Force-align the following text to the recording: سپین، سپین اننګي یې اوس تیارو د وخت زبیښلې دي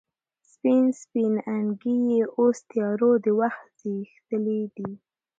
سپین، 0.51 0.83
سپین 1.01 1.33
اننګي 1.53 1.95
یې 2.09 2.21
اوس 2.37 2.57
تیارو 2.69 3.11
د 3.23 3.25
وخت 3.39 3.65
زبیښلې 3.79 4.59
دي 4.75 4.89